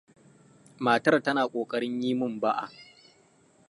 Matar 0.85 1.15
tana 1.25 1.43
kokarin 1.53 1.95
yi 2.03 2.11
min 2.19 2.33
ba'a? 2.41 2.65